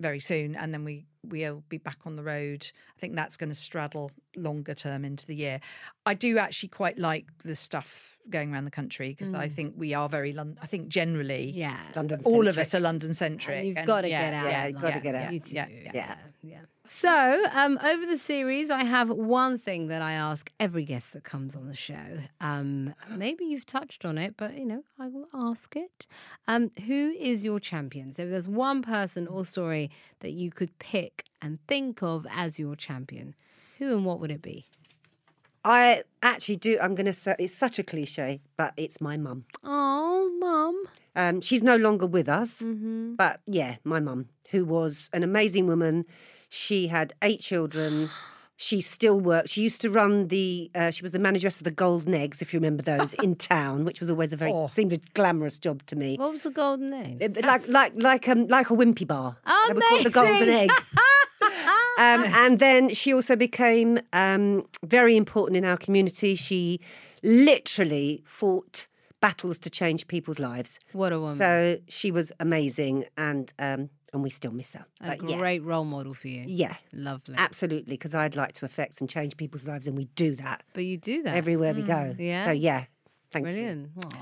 [0.00, 2.66] very soon, and then we we'll be back on the road.
[2.96, 5.60] I think that's going to straddle longer term into the year.
[6.06, 9.94] I do actually quite like the stuff going around the country because I think we
[9.94, 10.58] are very London.
[10.62, 11.56] I think generally, Mm.
[11.56, 11.78] Yeah.
[11.96, 13.64] London all of us are London centric.
[13.64, 14.46] You've got to get out.
[14.46, 15.32] yeah, of you've gotta get out.
[15.32, 15.54] You do.
[15.54, 15.90] Yeah, Yeah.
[15.94, 16.14] yeah.
[16.42, 16.58] yeah.
[16.90, 21.22] So, um, over the series, I have one thing that I ask every guest that
[21.22, 22.18] comes on the show.
[22.40, 26.06] Um, maybe you've touched on it, but you know, I will ask it.
[26.46, 28.12] Um, who is your champion?
[28.14, 32.58] So, if there's one person or story that you could pick and think of as
[32.58, 33.34] your champion,
[33.78, 34.64] who and what would it be?
[35.68, 36.78] I actually do.
[36.80, 39.44] I'm going to say it's such a cliche, but it's my mum.
[39.62, 40.84] Oh, mum.
[41.14, 43.14] Um, she's no longer with us, Mm-hmm.
[43.16, 46.04] but yeah, my mum, who was an amazing woman.
[46.48, 48.08] She had eight children,
[48.60, 49.52] She still works.
[49.52, 50.68] She used to run the.
[50.74, 53.84] Uh, she was the manageress of the Golden Eggs, if you remember those, in town,
[53.84, 54.66] which was always a very Oh.
[54.66, 56.16] seemed a glamorous job to me.
[56.16, 57.38] What was the golden egg?
[57.46, 59.36] Like like like um like a wimpy bar.
[59.68, 60.70] They were called the Golden Amazing.
[60.70, 60.70] Egg.
[61.98, 66.34] um, and then she also became um, very important in our community.
[66.34, 66.80] She
[67.22, 68.86] literally fought
[69.20, 70.78] battles to change people's lives.
[70.92, 71.36] What a woman.
[71.36, 74.86] So she was amazing, and um, and we still miss her.
[75.00, 76.44] a But yeah, great role model for you.
[76.46, 77.34] yeah, Lovely.
[77.36, 77.94] absolutely.
[77.94, 80.96] Because I'd like to affect and change people's lives, and we do that But you
[80.96, 81.34] do that.
[81.36, 82.14] everywhere we go.
[82.18, 82.44] yeah.
[82.46, 82.84] So yeah,
[83.32, 83.52] thank you.
[83.52, 83.90] Brilliant.
[84.04, 84.18] Aw.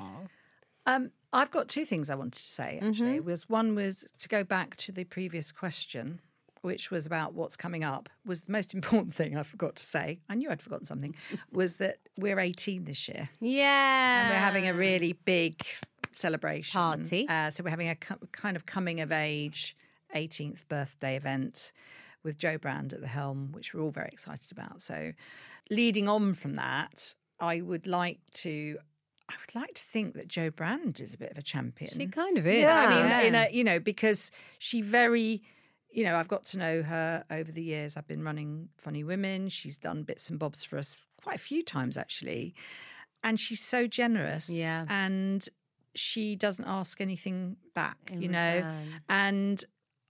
[0.88, 2.78] Um, I've got two things I wanted to say.
[2.82, 6.20] Actually, was one was to go back to the previous question,
[6.66, 8.08] which was about what's coming up.
[8.26, 10.18] Was the most important thing I forgot to say.
[10.28, 11.14] I knew I'd forgotten something.
[11.52, 14.22] was that we're 18 this year, Yeah.
[14.24, 15.62] and we're having a really big
[16.12, 17.26] celebration Party.
[17.28, 19.76] Uh, so we're having a co- kind of coming of age
[20.14, 21.72] 18th birthday event
[22.22, 24.82] with Jo Brand at the helm, which we're all very excited about.
[24.82, 25.12] So,
[25.70, 28.78] leading on from that, I would like to.
[29.28, 31.90] I would like to think that Jo Brand is a bit of a champion.
[31.98, 32.60] She kind of is.
[32.62, 32.80] Yeah.
[32.80, 33.20] I mean, Yeah.
[33.22, 35.42] in a, you know, because she very,
[35.96, 37.96] you know, I've got to know her over the years.
[37.96, 39.48] I've been running Funny Women.
[39.48, 42.54] She's done bits and bobs for us quite a few times actually,
[43.24, 44.48] and she's so generous.
[44.48, 44.84] Yeah.
[44.88, 45.48] and
[45.94, 47.96] she doesn't ask anything back.
[48.12, 49.00] In you know, return.
[49.08, 49.64] and.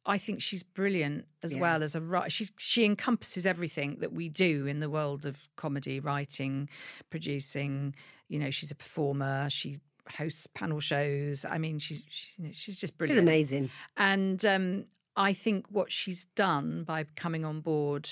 [0.08, 1.60] I think she's brilliant as Yeah.
[1.62, 2.30] well as a writer.
[2.30, 6.68] She she encompasses everything that we do in the world of comedy, writing,
[7.10, 7.92] producing.
[8.28, 9.48] You know, she's a performer.
[9.50, 9.80] She
[10.16, 11.44] hosts panel shows.
[11.44, 13.18] I mean, she's she, know, she's just brilliant.
[13.18, 13.70] She's amazing.
[13.96, 14.84] And um,
[15.16, 18.08] I think what she's done by coming on board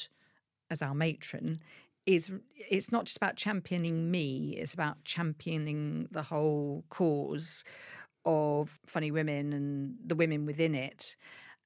[0.70, 1.60] as our matron
[2.06, 2.32] is
[2.70, 7.64] it's not just about championing me, it's about championing the whole cause
[8.24, 11.16] of funny women and the women within it.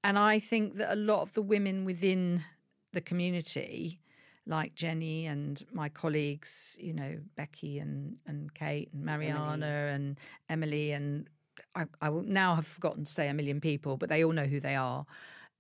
[0.05, 2.45] And I think that a lot of the women within
[2.93, 4.01] the community,
[4.47, 10.93] like Jenny and my colleagues, you know, Becky and, and Kate and Mariana and Emily
[10.93, 11.29] and
[11.75, 14.45] I, I will now have forgotten to say a million people, but they all know
[14.45, 15.07] who they are.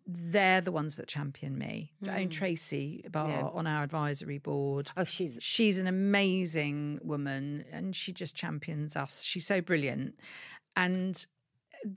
[0.06, 1.92] They're the ones that champion me.
[2.06, 2.30] I mean, hmm.
[2.30, 3.48] Tracy Barr Yeah.
[3.52, 4.90] on our advisory board.
[4.96, 9.22] Oh, she's She's an amazing woman and she just champions us.
[9.22, 10.18] She's so brilliant.
[10.76, 11.24] And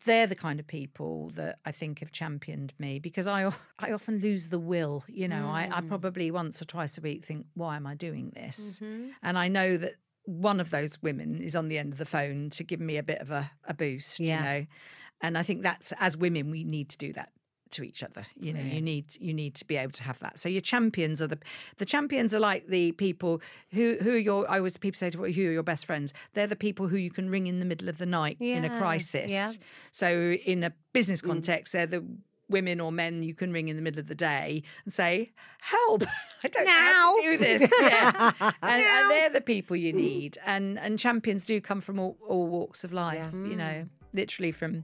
[0.06, 4.20] they're the kind of people that I think have championed me because I I often
[4.20, 5.04] lose the will.
[5.08, 5.88] You know, I, I hmm.
[5.88, 8.82] probably once or twice a week think, why am I doing this?
[8.82, 9.10] Mm-hmm.
[9.24, 12.50] And I know that one of those women is on the end of the phone
[12.52, 14.20] to give me a bit of a, a boost.
[14.20, 14.38] Yeah.
[14.38, 14.66] You know,
[15.22, 17.32] and I think that's as women we need to do that
[17.72, 18.26] to each other.
[18.40, 20.40] You know, you need you need to be able to have that.
[20.40, 21.40] So your champions are the
[21.78, 25.18] the champions are like the people who who are your I always people say to
[25.18, 26.14] who are your best friends.
[26.34, 28.78] They're the people who you can ring in the middle of the night in a
[28.78, 29.32] crisis.
[29.32, 29.52] yeah.
[29.92, 31.28] So in a business mm.
[31.28, 32.06] context, they're the
[32.52, 36.04] women or men you can ring in the middle of the day and say, "Help!
[36.44, 38.32] I don't know how to do this." Yeah.
[38.40, 40.38] and, and they're the people you need.
[40.46, 43.34] And and champions do come from all, all walks of life.
[43.34, 44.18] You know, hmm.
[44.18, 44.84] literally from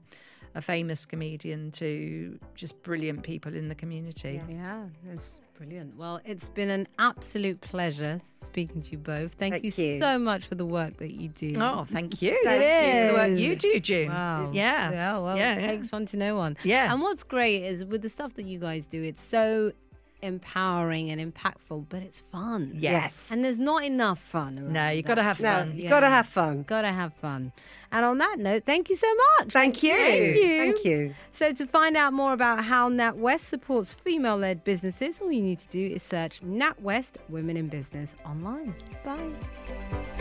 [0.56, 4.42] a famous comedian to just brilliant people in the community.
[4.50, 5.98] Yeah, it's brilliant.
[5.98, 9.34] Well, it's been an absolute pleasure speaking to you both.
[9.34, 10.00] Thank, Thank you, you.
[10.00, 11.54] so much for the work that you do.
[11.58, 12.40] Oh, thank you.
[12.44, 14.10] Thank you for the work you do, June.
[14.10, 14.50] Wow.
[14.52, 14.92] Yeah.
[14.92, 15.68] Yeah, well, yeah, yeah.
[15.68, 16.58] takes one to know one.
[16.64, 16.92] Yeah.
[16.92, 19.72] And what's great is with the stuff that you guys do, it's so
[20.22, 22.72] empowering and impactful, but it's fun.
[22.76, 23.32] Yes.
[23.32, 24.58] And there's not enough fun.
[24.58, 25.76] around No, you've got to have no, fun.
[25.76, 25.90] you Yeah.
[25.90, 26.64] got to have fun.
[26.64, 27.52] Gotta have fun.
[27.92, 29.08] And on that note, thank you so
[29.40, 29.54] much.
[29.54, 29.94] Thank you.
[29.94, 30.58] Thank you.
[30.58, 31.16] Thank you.
[31.32, 35.60] So, to find out more about how NatWest supports female led businesses, all you need
[35.60, 38.74] to do is search NatWest Women in Business online.
[39.06, 40.17] Bye.